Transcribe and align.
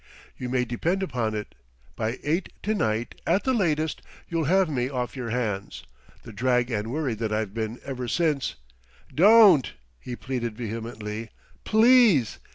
You 0.35 0.49
may 0.49 0.65
depend 0.65 1.03
upon 1.03 1.35
it, 1.35 1.53
by 1.95 2.17
eight 2.23 2.51
to 2.63 2.73
night, 2.73 3.21
at 3.27 3.43
the 3.43 3.53
latest, 3.53 4.01
you'll 4.27 4.45
have 4.45 4.67
me 4.67 4.89
off 4.89 5.15
your 5.15 5.29
hands, 5.29 5.83
the 6.23 6.33
drag 6.33 6.71
and 6.71 6.91
worry 6.91 7.13
that 7.13 7.31
I've 7.31 7.53
been 7.53 7.79
ever 7.85 8.07
since" 8.07 8.55
"Don't!" 9.13 9.73
he 9.99 10.15
pleaded 10.15 10.57
vehemently. 10.57 11.29
"Please!... 11.65 12.39